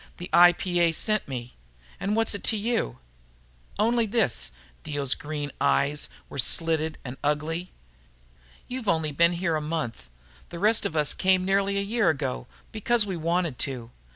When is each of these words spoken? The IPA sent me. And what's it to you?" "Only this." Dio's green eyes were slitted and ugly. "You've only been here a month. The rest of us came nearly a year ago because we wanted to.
The 0.17 0.31
IPA 0.33 0.95
sent 0.95 1.27
me. 1.27 1.53
And 1.99 2.15
what's 2.15 2.33
it 2.33 2.43
to 2.45 2.57
you?" 2.57 2.97
"Only 3.77 4.07
this." 4.07 4.51
Dio's 4.83 5.13
green 5.13 5.51
eyes 5.61 6.09
were 6.27 6.39
slitted 6.39 6.97
and 7.05 7.17
ugly. 7.23 7.71
"You've 8.67 8.87
only 8.87 9.11
been 9.11 9.33
here 9.33 9.55
a 9.55 9.61
month. 9.61 10.09
The 10.49 10.57
rest 10.57 10.87
of 10.87 10.95
us 10.95 11.13
came 11.13 11.45
nearly 11.45 11.77
a 11.77 11.81
year 11.83 12.09
ago 12.09 12.47
because 12.71 13.05
we 13.05 13.15
wanted 13.15 13.59
to. 13.59 13.91